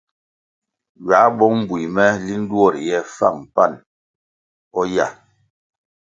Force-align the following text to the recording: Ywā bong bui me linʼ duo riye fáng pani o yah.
Ywā 1.01 1.19
bong 1.37 1.59
bui 1.67 1.85
me 1.95 2.05
linʼ 2.25 2.45
duo 2.49 2.65
riye 2.75 2.99
fáng 3.15 3.39
pani 3.53 3.77
o 4.79 4.81
yah. 4.95 5.11